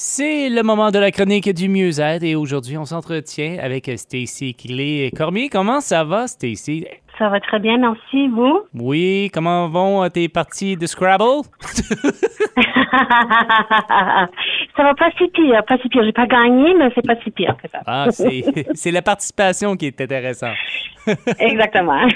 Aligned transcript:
C'est 0.00 0.48
le 0.48 0.62
moment 0.62 0.92
de 0.92 1.00
la 1.00 1.10
chronique 1.10 1.52
du 1.52 1.68
mieux-être 1.68 2.22
et 2.22 2.36
aujourd'hui, 2.36 2.78
on 2.78 2.84
s'entretient 2.84 3.58
avec 3.60 3.90
Stacy 3.96 4.54
Clé 4.54 5.10
Cormier. 5.16 5.48
Comment 5.48 5.80
ça 5.80 6.04
va, 6.04 6.28
Stacy? 6.28 6.86
Ça 7.18 7.28
va 7.28 7.40
très 7.40 7.58
bien, 7.58 7.78
merci. 7.78 8.28
Vous? 8.28 8.60
Oui, 8.74 9.28
comment 9.34 9.68
vont 9.68 10.08
tes 10.08 10.28
parties 10.28 10.76
de 10.76 10.86
Scrabble? 10.86 11.42
ça 14.76 14.82
va 14.84 14.94
pas 14.94 15.10
si 15.18 15.26
pire, 15.30 15.64
pas 15.66 15.78
si 15.78 15.88
pire. 15.88 16.04
J'ai 16.04 16.12
pas 16.12 16.28
gagné, 16.28 16.74
mais 16.74 16.90
c'est 16.94 17.04
pas 17.04 17.16
si 17.24 17.32
pire 17.32 17.56
que 17.60 17.68
ça. 17.68 17.80
Ah, 17.84 18.06
c'est 18.74 18.92
la 18.92 19.02
participation 19.02 19.74
qui 19.74 19.86
est 19.86 20.00
intéressante. 20.00 20.54
Exactement. 21.40 22.06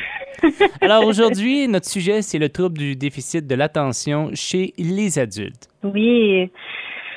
Alors 0.81 1.05
aujourd'hui, 1.05 1.67
notre 1.67 1.89
sujet, 1.89 2.23
c'est 2.23 2.39
le 2.39 2.49
trouble 2.49 2.79
du 2.79 2.95
déficit 2.95 3.45
de 3.45 3.57
l'attention 3.57 4.31
chez 4.35 4.73
les 4.79 5.19
adultes. 5.19 5.69
Oui. 5.83 6.49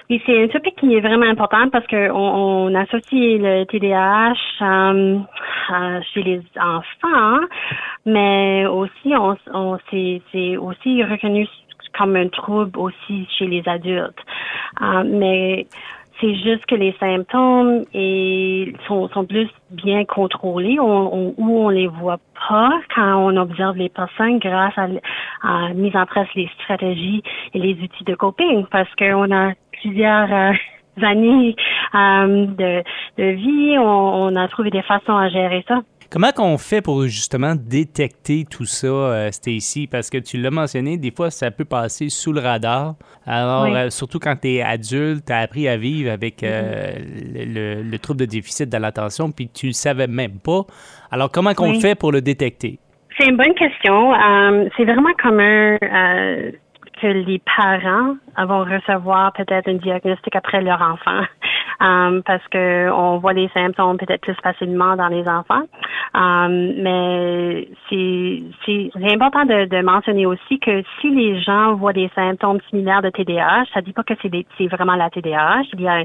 Oui, 0.07 0.21
c'est 0.25 0.43
un 0.43 0.47
topic 0.47 0.75
qui 0.75 0.93
est 0.93 1.01
vraiment 1.01 1.25
important 1.25 1.67
parce 1.71 1.87
qu'on 1.87 2.11
on 2.13 2.75
associe 2.75 3.39
le 3.39 3.63
TDAH 3.65 4.35
euh, 4.61 5.99
chez 6.13 6.21
les 6.21 6.41
enfants, 6.61 7.39
mais 8.05 8.67
aussi 8.67 9.15
on, 9.15 9.35
on 9.51 9.77
c'est 9.89 10.57
aussi 10.57 11.03
reconnu 11.03 11.47
comme 11.97 12.15
un 12.15 12.27
trouble 12.27 12.77
aussi 12.77 13.27
chez 13.35 13.47
les 13.47 13.67
adultes. 13.67 14.19
Euh, 14.81 15.03
mais 15.05 15.65
c'est 16.21 16.35
juste 16.35 16.65
que 16.67 16.75
les 16.75 16.95
symptômes 16.99 17.83
et 17.93 18.73
sont, 18.87 19.09
sont 19.09 19.25
plus 19.25 19.49
bien 19.71 20.05
contrôlés 20.05 20.79
on, 20.79 21.33
ou 21.37 21.65
on 21.65 21.69
les 21.69 21.87
voit 21.87 22.19
pas 22.47 22.71
quand 22.93 23.17
on 23.17 23.35
observe 23.37 23.75
les 23.75 23.89
personnes 23.89 24.39
grâce 24.39 24.77
à, 24.77 24.87
à 25.43 25.73
mise 25.73 25.95
en 25.95 26.05
place 26.05 26.27
les 26.35 26.49
stratégies 26.61 27.21
et 27.53 27.59
les 27.59 27.73
outils 27.73 28.03
de 28.05 28.15
coping 28.15 28.65
parce 28.71 28.93
qu'on 28.95 29.31
a 29.31 29.51
plusieurs 29.81 30.31
euh, 30.33 30.51
années 31.01 31.55
euh, 31.93 32.45
de, 32.45 32.83
de 33.17 33.29
vie, 33.31 33.77
on, 33.77 33.83
on 33.83 34.35
a 34.35 34.47
trouvé 34.47 34.69
des 34.69 34.83
façons 34.83 35.15
à 35.15 35.29
gérer 35.29 35.63
ça. 35.67 35.81
Comment 36.11 36.31
qu'on 36.31 36.57
fait 36.57 36.81
pour 36.81 37.03
justement 37.03 37.55
détecter 37.55 38.45
tout 38.49 38.65
ça, 38.65 38.87
euh, 38.87 39.31
Stacy? 39.31 39.87
Parce 39.87 40.09
que 40.09 40.17
tu 40.17 40.37
l'as 40.37 40.51
mentionné, 40.51 40.97
des 40.97 41.11
fois, 41.11 41.31
ça 41.31 41.49
peut 41.51 41.65
passer 41.65 42.09
sous 42.09 42.31
le 42.31 42.39
radar. 42.39 42.95
Alors, 43.25 43.65
euh, 43.65 43.89
surtout 43.89 44.19
quand 44.19 44.35
tu 44.39 44.49
es 44.49 44.61
adulte, 44.61 45.25
tu 45.25 45.33
as 45.33 45.39
appris 45.39 45.67
à 45.67 45.77
vivre 45.77 46.11
avec 46.11 46.43
euh, 46.43 46.93
mm-hmm. 46.93 47.89
le, 47.89 47.97
trouble 47.97 48.21
de 48.21 48.25
déficit 48.25 48.69
de 48.69 48.77
l'attention, 48.77 49.31
puis 49.31 49.49
tu 49.49 49.67
ne 49.67 49.71
savais 49.71 50.07
même 50.07 50.39
pas. 50.39 50.61
Alors, 51.11 51.31
comment 51.31 51.53
qu'on 51.53 51.79
fait 51.79 51.95
pour 51.95 52.11
le 52.11 52.21
détecter? 52.21 52.79
C'est 53.17 53.27
une 53.27 53.37
bonne 53.37 53.55
question. 53.55 54.13
c'est 54.77 54.85
vraiment 54.85 55.13
commun 55.21 55.77
que 57.01 57.07
les 57.07 57.41
parents 57.57 58.15
vont 58.37 58.63
recevoir 58.63 59.33
peut-être 59.33 59.67
un 59.67 59.75
diagnostic 59.75 60.35
après 60.35 60.61
leur 60.61 60.81
enfant. 60.81 61.21
Um, 61.81 62.23
parce 62.25 62.47
que 62.47 62.89
on 62.89 63.17
voit 63.17 63.33
les 63.33 63.49
symptômes 63.49 63.97
peut-être 63.97 64.21
plus 64.21 64.35
facilement 64.41 64.95
dans 64.95 65.09
les 65.09 65.27
enfants. 65.27 65.63
Um, 66.15 66.75
mais 66.77 67.67
c'est 67.89 69.11
important 69.11 69.43
de, 69.43 69.65
de, 69.65 69.81
mentionner 69.81 70.25
aussi 70.25 70.59
que 70.59 70.81
si 71.01 71.09
les 71.09 71.41
gens 71.41 71.75
voient 71.75 71.91
des 71.91 72.09
symptômes 72.15 72.59
similaires 72.69 73.01
de 73.01 73.09
TDAH, 73.09 73.65
ça 73.73 73.81
dit 73.81 73.91
pas 73.91 74.03
que 74.03 74.13
c'est 74.21 74.67
vraiment 74.67 74.95
la 74.95 75.09
TDAH. 75.09 75.63
Il 75.73 75.81
y 75.81 75.87
a 75.89 76.03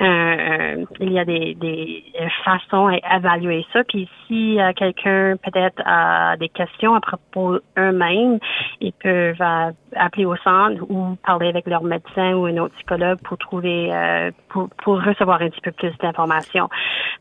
un, 0.00 0.76
il 1.00 1.12
y 1.12 1.18
a 1.18 1.26
des, 1.26 1.54
des 1.56 2.04
façons 2.42 2.86
à 2.86 3.16
évaluer 3.16 3.66
ça. 3.74 3.84
Puis 3.84 4.08
si 4.26 4.58
euh, 4.58 4.72
quelqu'un 4.74 5.36
peut-être 5.42 5.82
a 5.84 6.38
des 6.38 6.48
questions 6.48 6.94
à 6.94 7.00
propos 7.00 7.58
eux-mêmes, 7.78 8.38
ils 8.80 8.94
peuvent 8.94 9.36
euh, 9.40 9.72
appeler 9.94 10.24
au 10.24 10.36
centre 10.36 10.82
ou 10.88 11.16
parler 11.26 11.48
avec 11.48 11.66
leur 11.66 11.82
médecin 11.82 12.32
ou 12.32 12.46
un 12.46 12.56
autre 12.56 12.74
psychologue 12.76 13.18
pour 13.24 13.36
trouver 13.36 13.92
euh, 13.92 14.30
pour, 14.48 14.70
pour 14.82 15.02
recevoir 15.02 15.42
un 15.42 15.50
petit 15.50 15.60
peu 15.60 15.72
plus 15.72 15.92
d'informations. 15.98 16.70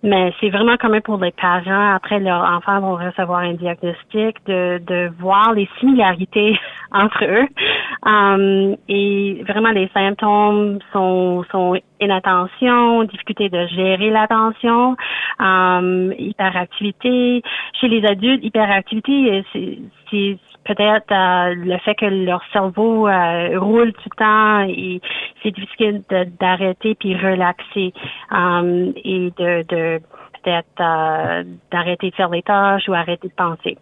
Mais 0.04 0.34
c'est 0.40 0.50
vraiment 0.50 0.78
commun 0.78 1.02
pour 1.02 1.18
les 1.18 1.32
parents, 1.32 1.96
après 1.96 2.22
leurs 2.30 2.44
enfants 2.44 2.80
vont 2.80 2.96
recevoir 2.96 3.40
un 3.40 3.54
diagnostic, 3.54 4.38
de, 4.46 4.80
de 4.86 5.12
voir 5.20 5.54
les 5.54 5.68
similarités 5.80 6.58
entre 6.92 7.26
eux. 7.26 7.48
Um, 8.06 8.76
et 8.88 9.44
vraiment, 9.48 9.72
les 9.72 9.90
symptômes 9.94 10.80
sont, 10.94 11.44
sont 11.52 11.76
inattention, 12.00 13.04
difficulté 13.04 13.50
de 13.50 13.68
gérer 13.68 14.10
l'attention, 14.10 14.96
um, 15.40 16.14
hyperactivité. 16.18 17.42
Chez 17.80 17.88
les 17.88 18.06
adultes, 18.06 18.44
hyperactivité, 18.44 19.44
c'est 20.12 20.38
peut-être 20.66 21.12
euh, 21.12 21.56
le 21.56 21.78
fait 21.80 21.96
que 21.96 22.06
leur 22.06 22.42
cerveau 22.54 23.08
euh, 23.08 23.60
roule 23.60 23.92
tout 23.94 24.10
le 24.12 24.18
temps 24.18 24.62
et 24.68 25.02
c'est 25.42 25.52
difficile 25.52 26.04
d'arrêter 26.40 26.96
puis 26.96 27.16
relaxer 27.16 27.94
um, 28.32 28.94
et 29.04 29.32
de, 29.38 29.66
de 29.68 30.02
peut-être 30.44 30.66
euh, 30.80 31.44
d'arrêter 31.72 32.10
de 32.10 32.16
faire 32.16 32.30
les 32.30 32.42
tâches 32.42 32.88
ou 32.88 32.94
arrêter 32.94 33.28
de 33.28 33.34
penser. 33.34 33.78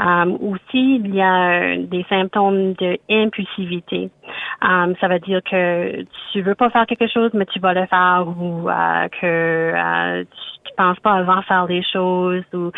Um, 0.00 0.38
aussi, 0.40 1.00
il 1.04 1.12
y 1.12 1.20
a 1.20 1.76
des 1.76 2.04
symptômes 2.08 2.74
de 2.74 2.98
impulsivité. 3.10 4.10
Um, 4.62 4.94
ça 5.00 5.08
veut 5.08 5.18
dire 5.18 5.40
que 5.42 6.04
tu 6.32 6.40
veux 6.42 6.54
pas 6.54 6.70
faire 6.70 6.86
quelque 6.86 7.08
chose, 7.08 7.30
mais 7.34 7.46
tu 7.46 7.58
vas 7.58 7.74
le 7.74 7.86
faire 7.86 8.24
ou 8.28 8.68
euh, 8.68 9.08
que 9.20 9.26
euh, 9.74 10.24
tu, 10.24 10.72
penses 10.76 11.00
pas 11.00 11.14
avant 11.14 11.42
faire 11.42 11.66
les 11.66 11.82
choses. 11.82 12.44
Ou, 12.54 12.70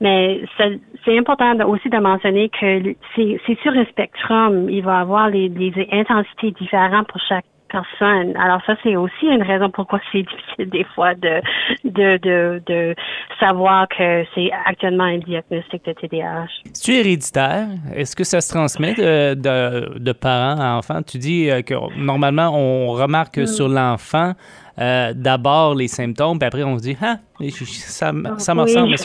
mais 0.00 0.40
c'est 0.56 1.18
important 1.18 1.58
aussi 1.66 1.88
de 1.88 1.98
mentionner 1.98 2.48
que 2.48 2.94
c'est 3.16 3.58
sur 3.62 3.72
le 3.72 3.84
spectrum. 3.86 4.70
Il 4.70 4.84
va 4.84 4.98
y 4.98 5.00
avoir 5.00 5.28
les, 5.28 5.48
les 5.48 5.88
intensités 5.90 6.52
différentes 6.52 7.08
pour 7.08 7.20
chaque 7.28 7.44
personne. 7.68 8.36
Alors 8.36 8.60
ça, 8.66 8.76
c'est 8.82 8.96
aussi 8.96 9.26
une 9.26 9.42
raison 9.42 9.70
pourquoi 9.70 10.00
c'est 10.12 10.22
difficile 10.22 10.70
des 10.70 10.84
fois 10.94 11.14
de, 11.14 11.40
de, 11.84 12.16
de, 12.18 12.62
de 12.66 12.94
savoir 13.40 13.88
que 13.88 14.24
c'est 14.34 14.50
actuellement 14.66 15.04
un 15.04 15.18
diagnostic 15.18 15.84
de 15.84 15.92
TDAH. 15.92 16.48
C'est 16.72 16.94
héréditaire? 16.94 17.68
Est-ce 17.94 18.16
que 18.16 18.24
ça 18.24 18.40
se 18.40 18.50
transmet 18.50 18.94
de, 18.94 19.34
de, 19.34 19.98
de 19.98 20.12
parents 20.12 20.60
à 20.60 20.76
enfants? 20.76 21.02
Tu 21.02 21.18
dis 21.18 21.50
euh, 21.50 21.62
que 21.62 21.74
normalement, 21.96 22.50
on 22.54 22.92
remarque 22.92 23.38
mm. 23.38 23.46
sur 23.46 23.68
l'enfant 23.68 24.32
euh, 24.78 25.12
d'abord 25.14 25.74
les 25.74 25.88
symptômes, 25.88 26.38
puis 26.38 26.46
après 26.46 26.62
on 26.62 26.78
se 26.78 26.82
dit, 26.82 26.96
ah, 27.02 27.16
ça, 27.50 28.12
ça 28.38 28.54
me 28.54 28.62
ressemble. 28.62 28.96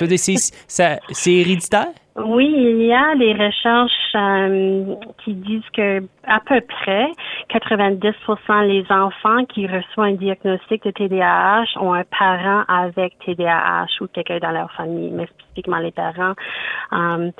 C'est 0.68 1.31
héréditaire? 1.31 1.88
Oui, 2.16 2.46
il 2.56 2.84
y 2.84 2.94
a 2.94 3.16
des 3.16 3.34
recherches 3.34 4.16
euh, 4.16 4.96
qui 5.24 5.34
disent 5.34 5.68
que 5.75 6.03
à 6.28 6.40
peu 6.41 6.62
près 6.62 7.07
90% 7.50 8.68
les 8.68 8.85
enfants 8.91 9.46
qui 9.46 9.66
reçoivent 9.66 10.09
un 10.09 10.13
diagnostic 10.13 10.84
de 10.84 10.91
TDAH 10.91 11.66
ont 11.81 11.91
un 11.91 12.03
parent 12.03 12.66
avec 12.68 13.18
TDAH 13.25 13.88
ou 14.02 14.07
quelqu'un 14.13 14.38
dans 14.38 14.52
leur 14.52 14.72
famille, 14.73 15.09
mais 15.09 15.25
spécifiquement 15.25 15.79
les 15.79 15.91
parents. 15.91 16.35
Um, 16.91 17.31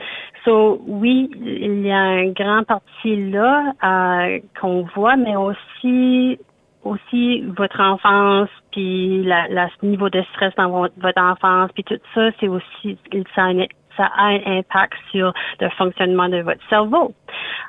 so 0.44 0.82
oui, 0.88 1.30
il 1.40 1.86
y 1.86 1.92
a 1.92 2.00
un 2.00 2.30
grand 2.30 2.64
parti 2.64 3.30
là 3.30 3.74
euh, 3.84 4.40
qu'on 4.60 4.88
voit, 4.96 5.18
mais 5.18 5.36
aussi 5.36 6.40
aussi 6.84 7.42
votre 7.58 7.80
enfance, 7.80 8.50
puis 8.72 9.24
la 9.24 9.70
niveau 9.84 10.10
de 10.10 10.22
stress 10.34 10.54
dans 10.58 10.70
votre 10.70 11.22
enfance, 11.22 11.72
puis 11.74 11.84
tout 11.84 12.00
ça, 12.14 12.30
c'est 12.40 12.48
aussi 12.48 12.98
ça 13.36 13.46
a, 13.46 13.54
ça 13.98 14.06
a 14.06 14.26
un 14.28 14.40
impact 14.46 14.94
sur 15.12 15.34
le 15.60 15.70
fonctionnement 15.72 16.30
de 16.30 16.42
votre 16.42 16.62
cerveau. 16.70 17.14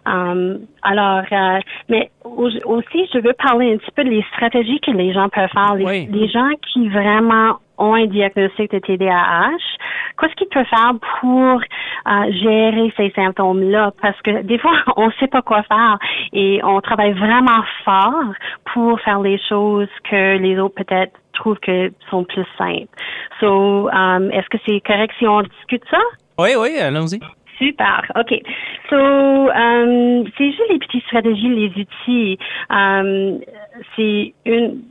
Um, 0.06 0.60
alors, 0.82 1.24
euh, 1.32 1.60
mais 1.88 2.10
aussi, 2.24 3.08
je 3.12 3.18
veux 3.20 3.32
parler 3.32 3.74
un 3.74 3.76
petit 3.78 3.90
peu 3.92 4.04
des 4.04 4.24
stratégies 4.34 4.80
que 4.80 4.90
les 4.90 5.12
gens 5.12 5.28
peuvent 5.28 5.48
faire. 5.50 5.74
Les, 5.74 6.06
les 6.06 6.28
gens 6.28 6.50
qui 6.72 6.88
vraiment 6.88 7.58
ont 7.78 7.94
un 7.94 8.06
diagnostic 8.06 8.70
de 8.70 8.78
TDAH, 8.78 9.50
qu'est-ce 10.18 10.34
qu'ils 10.34 10.48
peuvent 10.48 10.66
faire 10.66 10.92
pour 11.20 11.60
euh, 11.60 12.32
gérer 12.32 12.92
ces 12.96 13.10
symptômes-là? 13.10 13.92
Parce 14.00 14.20
que 14.22 14.42
des 14.42 14.58
fois, 14.58 14.72
on 14.96 15.06
ne 15.06 15.12
sait 15.12 15.26
pas 15.26 15.42
quoi 15.42 15.62
faire 15.64 15.98
et 16.32 16.60
on 16.62 16.80
travaille 16.80 17.12
vraiment 17.12 17.62
fort 17.84 18.34
pour 18.72 19.00
faire 19.00 19.20
les 19.20 19.38
choses 19.48 19.88
que 20.08 20.38
les 20.38 20.58
autres 20.58 20.74
peut-être 20.74 21.18
trouvent 21.34 21.58
que 21.60 21.92
sont 22.10 22.24
plus 22.24 22.46
simples. 22.56 22.88
So, 23.40 23.88
um, 23.90 24.30
est-ce 24.30 24.48
que 24.48 24.58
c'est 24.66 24.80
correct 24.80 25.14
si 25.18 25.26
on 25.26 25.42
discute 25.42 25.84
ça? 25.90 26.00
Oui, 26.38 26.50
oui, 26.58 26.78
allons-y. 26.78 27.20
Super. 27.58 28.02
OK. 28.16 28.34
So, 28.90 28.96
um, 28.96 30.24
c'est 30.36 30.50
juste 30.50 30.70
les 30.70 30.78
petites 30.78 31.04
stratégies, 31.04 31.48
les 31.48 31.72
outils. 31.80 32.38
Um, 32.70 33.40
c'est 33.96 34.34
une 34.44 34.82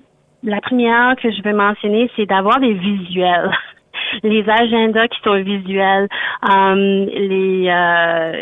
la 0.43 0.59
première 0.59 1.15
que 1.15 1.31
je 1.31 1.41
veux 1.41 1.55
mentionner, 1.55 2.09
c'est 2.15 2.25
d'avoir 2.25 2.59
des 2.59 2.73
visuels. 2.73 3.49
les 4.23 4.47
agendas 4.47 5.07
qui 5.07 5.19
sont 5.23 5.41
visuels, 5.41 6.07
um, 6.41 7.05
les, 7.05 7.67
euh, 7.69 8.41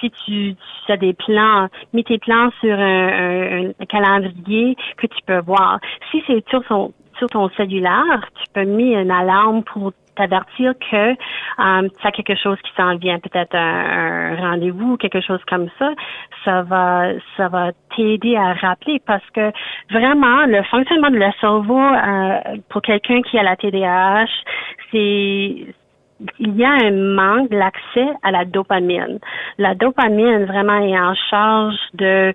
si 0.00 0.10
tu, 0.24 0.54
tu, 0.86 0.92
as 0.92 0.96
des 0.96 1.14
plans, 1.14 1.68
mets 1.92 2.02
tes 2.02 2.18
plans 2.18 2.50
sur 2.60 2.78
un, 2.78 3.70
un, 3.70 3.86
calendrier 3.88 4.76
que 4.96 5.06
tu 5.06 5.18
peux 5.26 5.40
voir. 5.40 5.78
Si 6.10 6.22
c'est 6.26 6.46
sur 6.48 6.64
ton, 6.64 6.92
sur 7.18 7.28
ton 7.28 7.48
cellulaire, 7.50 8.28
tu 8.34 8.44
peux 8.52 8.64
mettre 8.64 9.00
une 9.00 9.10
alarme 9.10 9.62
pour 9.64 9.92
t'avertir 10.16 10.74
que 10.78 11.14
tu 11.14 12.06
as 12.06 12.12
quelque 12.12 12.36
chose 12.36 12.58
qui 12.62 12.70
s'en 12.76 12.96
vient, 12.96 13.18
peut-être 13.18 13.54
un, 13.54 14.36
rendez-vous, 14.36 14.96
quelque 14.96 15.20
chose 15.20 15.40
comme 15.48 15.68
ça, 15.78 15.92
ça 16.44 16.62
va, 16.62 17.08
ça 17.36 17.48
va 17.48 17.72
t'aider 17.96 18.36
à 18.36 18.52
rappeler 18.54 19.00
parce 19.06 19.28
que 19.30 19.50
vraiment 19.90 20.46
le 20.46 20.62
fonctionnement 20.64 21.10
de 21.10 21.16
le 21.16 21.32
cerveau 21.40 21.80
euh, 21.80 22.56
pour 22.68 22.82
quelqu'un 22.82 23.22
qui 23.22 23.38
a 23.38 23.42
la 23.42 23.56
TDAH, 23.56 24.26
c'est 24.92 25.74
il 26.38 26.56
y 26.56 26.64
a 26.64 26.70
un 26.70 26.90
manque 26.90 27.50
d'accès 27.50 28.06
à 28.22 28.30
la 28.30 28.44
dopamine. 28.44 29.18
La 29.58 29.74
dopamine 29.74 30.44
vraiment 30.44 30.78
est 30.78 30.98
en 30.98 31.14
charge 31.30 31.76
de 31.94 32.32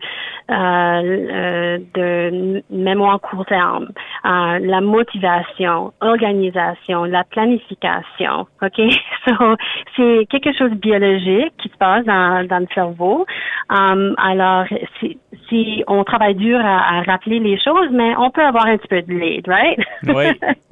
euh, 0.51 1.27
euh 1.31 1.77
de 1.93 2.63
mémoire 2.69 3.19
court 3.21 3.45
terme, 3.45 3.89
euh, 4.25 4.59
la 4.59 4.81
motivation, 4.81 5.93
organisation, 6.01 7.03
la 7.05 7.23
planification. 7.23 8.47
Ok, 8.61 8.79
so, 9.27 9.55
c'est 9.95 10.25
quelque 10.29 10.53
chose 10.57 10.71
de 10.71 10.75
biologique 10.75 11.53
qui 11.57 11.69
se 11.69 11.77
passe 11.77 12.05
dans, 12.05 12.47
dans 12.47 12.59
le 12.59 12.67
cerveau. 12.73 13.25
Um, 13.69 14.15
alors 14.17 14.65
si, 14.99 15.17
si 15.47 15.83
on 15.87 16.03
travaille 16.03 16.35
dur 16.35 16.59
à, 16.59 16.97
à 16.97 17.01
rappeler 17.03 17.39
les 17.39 17.59
choses, 17.59 17.89
mais 17.91 18.15
on 18.17 18.29
peut 18.31 18.43
avoir 18.43 18.65
un 18.65 18.77
petit 18.77 18.87
peu 18.87 19.01
de 19.01 19.13
lead, 19.13 19.47
right? 19.47 19.79
Oui. 20.07 20.55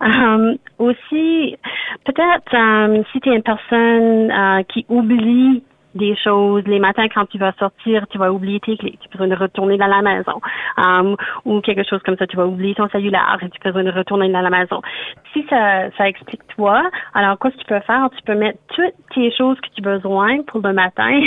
Um, 0.00 0.58
aussi, 0.78 1.56
peut-être 2.04 2.54
um, 2.54 3.04
si 3.12 3.20
tu 3.20 3.30
es 3.30 3.36
une 3.36 3.42
personne 3.42 4.30
uh, 4.30 4.64
qui 4.64 4.84
oublie 4.88 5.62
des 5.94 6.16
choses. 6.16 6.64
Les 6.66 6.78
matins, 6.78 7.06
quand 7.14 7.26
tu 7.26 7.38
vas 7.38 7.52
sortir, 7.52 8.06
tu 8.08 8.18
vas 8.18 8.32
oublier 8.32 8.60
tes 8.60 8.76
clés. 8.76 8.98
Tu 9.00 9.08
as 9.14 9.18
besoin 9.18 9.36
retourner 9.36 9.76
dans 9.76 9.86
la 9.86 10.02
maison. 10.02 10.40
Um, 10.76 11.16
ou 11.44 11.60
quelque 11.60 11.84
chose 11.88 12.02
comme 12.04 12.16
ça, 12.16 12.26
tu 12.26 12.36
vas 12.36 12.46
oublier 12.46 12.74
ton 12.74 12.88
cellulaire 12.88 13.38
et 13.40 13.48
tu 13.48 13.68
as 13.68 13.72
besoin 13.72 13.90
retourner 13.92 14.28
dans 14.28 14.40
la 14.40 14.50
maison. 14.50 14.82
Si 15.32 15.44
ça, 15.48 15.90
ça 15.96 16.08
explique 16.08 16.46
toi, 16.56 16.82
alors 17.14 17.38
qu'est-ce 17.38 17.54
que 17.56 17.60
tu 17.60 17.66
peux 17.66 17.80
faire? 17.80 18.08
Tu 18.16 18.22
peux 18.24 18.34
mettre 18.34 18.58
toutes 18.74 18.94
tes 19.14 19.30
choses 19.32 19.58
que 19.60 19.68
tu 19.74 19.86
as 19.86 19.96
besoin 19.96 20.42
pour 20.42 20.60
le 20.60 20.72
matin 20.72 21.20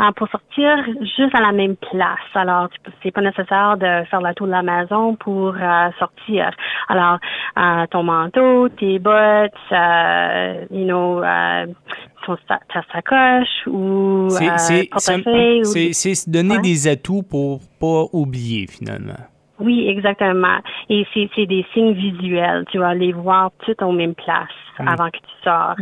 uh, 0.00 0.12
pour 0.16 0.28
sortir 0.28 0.84
juste 1.00 1.34
à 1.34 1.40
la 1.40 1.52
même 1.52 1.76
place. 1.76 2.18
Alors, 2.34 2.68
c'est 3.02 3.10
pas 3.10 3.20
nécessaire 3.20 3.76
de 3.76 4.04
faire 4.08 4.20
la 4.20 4.34
tour 4.34 4.46
de 4.46 4.52
la 4.52 4.62
maison 4.62 5.16
pour 5.16 5.54
uh, 5.56 5.92
sortir. 5.98 6.50
Alors, 6.88 7.18
uh, 7.56 7.86
ton 7.90 8.02
manteau, 8.02 8.68
tes 8.68 8.98
bottes, 8.98 9.52
uh, 9.70 10.66
you 10.70 10.86
know, 10.86 11.22
ta 12.36 12.82
sacoche 12.92 13.66
ou 13.66 14.28
euh, 14.30 15.92
C'est 15.92 16.28
donner 16.28 16.58
des 16.58 16.88
atouts 16.88 17.22
pour 17.22 17.60
pas 17.80 18.04
oublier 18.12 18.66
finalement. 18.66 19.14
Oui, 19.60 19.88
exactement. 19.88 20.58
Et 20.88 21.06
c'est 21.12 21.46
des 21.46 21.66
signes 21.72 21.92
visuels. 21.92 22.64
Tu 22.70 22.78
vas 22.78 22.94
les 22.94 23.12
voir 23.12 23.50
tout 23.64 23.74
en 23.82 23.92
même 23.92 24.14
place 24.14 24.48
hmm. 24.78 24.88
avant 24.88 25.10
que 25.10 25.18
tu 25.18 25.34
sors. 25.42 25.74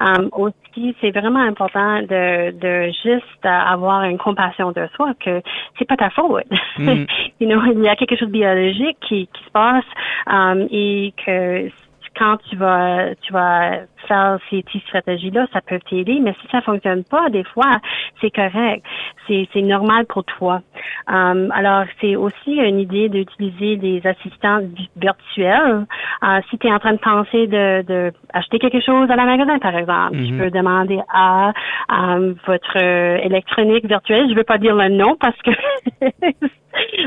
Um, 0.00 0.28
aussi, 0.32 0.94
c'est 1.00 1.10
vraiment 1.10 1.40
important 1.40 2.02
de, 2.02 2.50
de 2.50 2.92
juste 3.02 3.44
avoir 3.44 4.04
une 4.04 4.18
compassion 4.18 4.72
de 4.72 4.86
soi 4.94 5.12
que 5.18 5.40
c'est 5.78 5.86
pas 5.86 5.96
ta 5.96 6.10
faute. 6.10 6.44
Hmm. 6.78 7.04
you 7.40 7.48
know, 7.48 7.62
il 7.64 7.82
y 7.82 7.88
a 7.88 7.96
quelque 7.96 8.16
chose 8.16 8.28
de 8.28 8.32
biologique 8.32 8.98
qui, 9.08 9.28
qui 9.32 9.44
se 9.44 9.50
passe 9.50 9.84
um, 10.26 10.66
et 10.70 11.14
que 11.24 11.70
quand 12.16 12.36
tu 12.48 12.56
vas 12.56 13.14
tu 13.22 13.32
vas 13.32 13.80
faire 14.08 14.38
ces 14.50 14.62
petites 14.62 14.84
stratégies-là, 14.84 15.46
ça 15.52 15.60
peut 15.60 15.78
t'aider, 15.88 16.20
mais 16.20 16.34
si 16.40 16.48
ça 16.50 16.60
fonctionne 16.60 17.04
pas, 17.04 17.28
des 17.30 17.44
fois, 17.44 17.78
c'est 18.20 18.30
correct. 18.30 18.84
C'est, 19.26 19.48
c'est 19.52 19.62
normal 19.62 20.06
pour 20.06 20.24
toi. 20.24 20.60
Um, 21.08 21.52
alors, 21.52 21.84
c'est 22.00 22.16
aussi 22.16 22.56
une 22.56 22.80
idée 22.80 23.08
d'utiliser 23.08 23.76
des 23.76 24.02
assistants 24.04 24.60
virtuels. 24.96 25.86
Uh, 26.22 26.40
si 26.50 26.58
tu 26.58 26.66
es 26.66 26.72
en 26.72 26.78
train 26.78 26.94
de 26.94 26.98
penser 26.98 27.46
de, 27.46 27.82
de 27.82 28.12
acheter 28.32 28.58
quelque 28.58 28.80
chose 28.80 29.10
à 29.10 29.16
la 29.16 29.24
magasin, 29.24 29.58
par 29.58 29.76
exemple, 29.76 30.16
tu 30.16 30.32
mhm. 30.32 30.38
peux 30.38 30.50
demander 30.50 31.00
à 31.12 31.52
um, 31.88 32.34
votre 32.46 32.76
électronique 32.76 33.86
virtuelle, 33.86 34.28
je 34.30 34.34
veux 34.34 34.44
pas 34.44 34.58
dire 34.58 34.74
le 34.74 34.88
nom 34.88 35.16
parce 35.20 35.36
que 35.42 35.50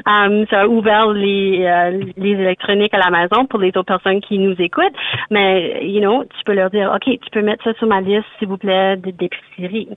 um, 0.06 0.46
ça 0.50 0.62
a 0.62 0.68
ouvert 0.68 1.08
les, 1.12 1.66
euh, 1.66 2.04
les 2.18 2.32
électroniques 2.32 2.94
à 2.94 3.00
la 3.00 3.10
maison 3.10 3.46
pour 3.46 3.60
les 3.60 3.70
autres 3.70 3.84
personnes 3.84 4.22
qui 4.22 4.38
nous 4.38 4.56
écoutent. 4.60 4.96
Mais, 5.32 5.86
you 5.86 6.02
know, 6.02 6.24
tu 6.24 6.44
peux 6.46 6.54
leur 6.54 6.70
dire, 6.70 6.92
OK, 6.94 7.04
tu 7.04 7.30
peux 7.32 7.42
mettre 7.42 7.64
ça 7.64 7.74
sur 7.74 7.88
ma 7.88 8.02
liste, 8.02 8.26
s'il 8.40 8.48
vous 8.48 8.58
plaît, 8.58 8.98
d'épicerie. 8.98 9.90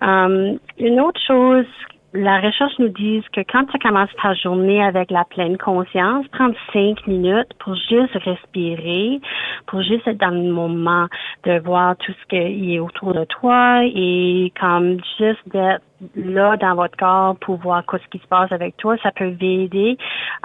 Um, 0.00 0.58
une 0.78 1.00
autre 1.00 1.20
chose 1.26 1.66
la 2.12 2.40
recherche 2.40 2.72
nous 2.78 2.88
dit 2.88 3.22
que 3.32 3.40
quand 3.40 3.66
tu 3.66 3.78
commences 3.78 4.10
ta 4.20 4.34
journée 4.34 4.82
avec 4.82 5.10
la 5.10 5.24
pleine 5.24 5.56
conscience, 5.56 6.26
prendre 6.28 6.54
cinq 6.72 7.06
minutes 7.06 7.52
pour 7.60 7.74
juste 7.74 8.14
respirer, 8.24 9.20
pour 9.66 9.82
juste 9.82 10.06
être 10.08 10.18
dans 10.18 10.30
le 10.30 10.50
moment, 10.50 11.06
de 11.44 11.60
voir 11.60 11.96
tout 11.98 12.12
ce 12.12 12.26
qui 12.28 12.74
est 12.74 12.80
autour 12.80 13.14
de 13.14 13.24
toi 13.24 13.82
et 13.84 14.52
comme 14.60 14.98
juste 15.18 15.48
d'être 15.52 15.82
là 16.16 16.56
dans 16.56 16.74
votre 16.74 16.96
corps 16.96 17.36
pour 17.36 17.56
voir 17.56 17.84
ce 17.90 18.08
qui 18.10 18.22
se 18.22 18.28
passe 18.28 18.50
avec 18.52 18.76
toi, 18.76 18.96
ça 19.02 19.10
peut 19.12 19.34
aider 19.40 19.96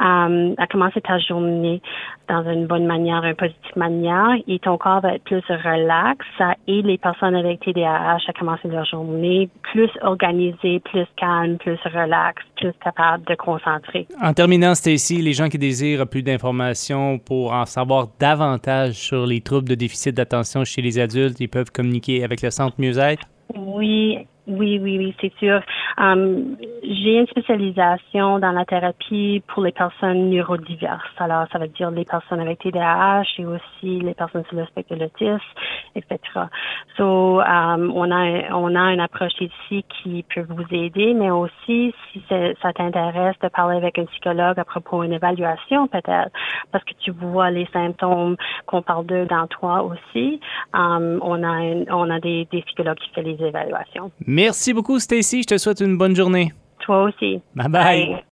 euh, 0.02 0.54
à 0.58 0.68
commencer 0.68 1.02
ta 1.02 1.20
journée 1.20 1.82
dans 2.28 2.44
une 2.50 2.66
bonne 2.66 2.86
manière, 2.86 3.24
une 3.24 3.36
positive 3.36 3.76
manière, 3.76 4.36
et 4.48 4.60
ton 4.60 4.78
corps 4.78 5.02
va 5.02 5.16
être 5.16 5.24
plus 5.24 5.44
relax. 5.48 6.26
Ça 6.38 6.56
aide 6.68 6.86
les 6.86 6.98
personnes 6.98 7.36
avec 7.36 7.60
TDAH 7.60 8.18
à 8.28 8.34
commencer 8.34 8.68
leur 8.68 8.86
journée 8.86 9.50
plus 9.72 9.90
organisée, 10.02 10.80
plus 10.80 11.06
calme, 11.18 11.58
plus 11.58 11.80
relax, 11.86 12.42
plus 12.58 12.74
capable 12.84 13.24
de 13.26 13.36
concentrer. 13.36 14.08
En 14.22 14.34
terminant, 14.34 14.74
Stacy, 14.74 15.22
les 15.22 15.34
gens 15.34 15.50
qui 15.50 15.58
désirent 15.58 16.08
plus 16.08 16.24
d'informations 16.24 17.20
pour 17.20 17.54
en 17.54 17.66
savoir 17.66 18.08
davantage 18.20 18.94
sur 18.94 19.26
les 19.26 19.42
troubles 19.42 19.70
de 19.70 19.76
déficit 19.76 20.16
d'attention 20.16 20.64
chez 20.64 20.82
les 20.82 21.00
adultes, 21.00 21.40
ils 21.40 21.50
peuvent 21.50 21.72
communiquer 21.72 22.24
avec 22.24 22.42
le 22.42 22.50
Centre 22.50 22.76
Mieux-être? 22.80 23.28
Oui, 23.56 24.26
oui, 24.48 24.80
oui, 24.82 24.98
oui, 24.98 25.16
c'est 25.20 25.34
sûr. 25.40 25.60
Um, 25.98 26.58
j'ai 26.84 27.20
une 27.20 27.28
spécialisation 27.28 28.40
dans 28.40 28.52
la 28.52 28.66
thérapie 28.66 29.42
pour 29.48 29.64
les 29.64 29.72
personnes 29.72 30.30
neurodiverses. 30.30 31.02
Alors, 31.18 31.48
ça 31.52 31.58
veut 31.58 31.68
dire 31.70 31.90
les 31.90 32.06
personnes 32.06 32.40
avec 32.40 32.60
TDAH 32.60 33.24
et 33.40 33.46
aussi 33.46 34.00
les 34.02 34.14
personnes 34.14 34.44
sur 34.50 34.58
le 34.58 34.66
spectre 34.66 34.96
de 34.96 35.02
l'autisme, 35.02 35.40
etc. 35.96 36.20
So, 36.98 37.42
um, 37.42 37.92
on 37.96 38.12
a 38.12 38.54
on 38.54 38.76
a 38.76 38.94
une 38.94 39.00
approche 39.00 39.34
ici 39.40 39.84
qui 39.90 40.24
peut 40.34 40.46
vous 40.48 40.66
aider, 40.72 41.14
mais 41.14 41.32
aussi 41.32 41.94
si 42.12 42.24
ça 42.30 42.74
t'intéresse 42.74 43.36
de 43.42 43.48
parler 43.48 43.78
avec 43.78 43.98
un 43.98 44.06
psychologue 44.06 44.60
à 44.60 44.66
propos 44.66 45.04
d'une 45.04 45.14
évaluation 45.14 45.88
peut-être, 45.88 46.32
parce 46.72 46.84
que 46.84 46.94
tu 47.00 47.12
vois 47.12 47.50
les 47.50 47.68
symptômes 47.74 48.36
qu'on 48.68 48.82
parle 48.82 49.06
d'eux 49.06 49.26
dans 49.26 49.48
toi 49.48 49.84
aussi. 49.84 50.40
Um, 50.74 51.20
on 51.22 51.44
a 51.44 51.86
on 51.90 52.10
a 52.10 52.20
des, 52.20 52.48
des 52.52 52.62
psychologues 52.62 52.98
qui 52.98 53.10
font 53.14 53.22
les 53.22 53.44
évaluations. 53.44 54.12
Merci 54.36 54.74
beaucoup, 54.74 55.00
Stacy. 55.00 55.44
Je 55.44 55.48
te 55.48 55.58
souhaite 55.58 55.80
une 55.80 55.98
bonne 55.98 56.14
journée. 56.14 56.52
Toi 56.86 57.04
aussi. 57.04 57.40
bye. 57.56 57.70
bye. 57.70 58.20